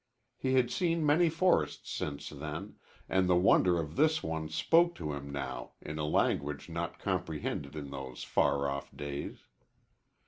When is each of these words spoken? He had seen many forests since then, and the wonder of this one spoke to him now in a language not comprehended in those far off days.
He 0.35 0.53
had 0.53 0.71
seen 0.71 1.05
many 1.05 1.29
forests 1.29 1.91
since 1.91 2.29
then, 2.29 2.77
and 3.07 3.29
the 3.29 3.35
wonder 3.35 3.79
of 3.79 3.97
this 3.97 4.23
one 4.23 4.49
spoke 4.49 4.95
to 4.95 5.13
him 5.13 5.31
now 5.31 5.73
in 5.79 5.99
a 5.99 6.05
language 6.05 6.69
not 6.69 6.97
comprehended 6.97 7.75
in 7.75 7.91
those 7.91 8.23
far 8.23 8.67
off 8.67 8.89
days. 8.97 9.45